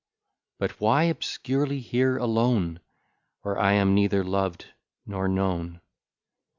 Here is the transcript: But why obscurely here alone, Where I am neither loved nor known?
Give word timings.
But 0.57 0.81
why 0.81 1.03
obscurely 1.03 1.79
here 1.79 2.17
alone, 2.17 2.79
Where 3.43 3.59
I 3.59 3.73
am 3.73 3.93
neither 3.93 4.23
loved 4.23 4.65
nor 5.05 5.27
known? 5.27 5.79